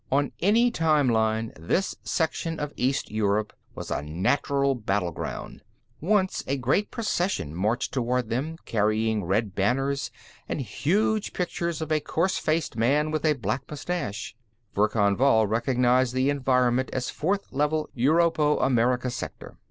On 0.11 0.31
any 0.41 0.71
time 0.71 1.07
line, 1.09 1.53
this 1.59 1.95
section 2.03 2.59
of 2.59 2.73
East 2.75 3.11
Europe 3.11 3.53
was 3.75 3.91
a 3.91 4.01
natural 4.01 4.73
battleground. 4.73 5.61
Once 5.99 6.43
a 6.47 6.57
great 6.57 6.89
procession 6.89 7.53
marched 7.53 7.93
toward 7.93 8.27
them, 8.31 8.57
carrying 8.65 9.23
red 9.23 9.53
banners 9.53 10.09
and 10.49 10.59
huge 10.59 11.33
pictures 11.33 11.81
of 11.81 11.91
a 11.91 11.99
coarse 11.99 12.39
faced 12.39 12.75
man 12.75 13.11
with 13.11 13.23
a 13.23 13.33
black 13.33 13.61
mustache 13.69 14.35
Verkan 14.73 15.15
Vall 15.15 15.45
recognized 15.45 16.15
the 16.15 16.31
environment 16.31 16.89
as 16.91 17.11
Fourth 17.11 17.51
Level 17.53 17.87
Europo 17.95 18.57
American 18.59 19.11
Sector. 19.11 19.55